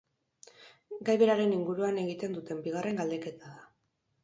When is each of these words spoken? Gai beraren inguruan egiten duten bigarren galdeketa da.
Gai 1.09 1.15
beraren 1.23 1.53
inguruan 1.59 2.01
egiten 2.05 2.35
duten 2.39 2.65
bigarren 2.71 3.01
galdeketa 3.03 3.55
da. 3.57 3.71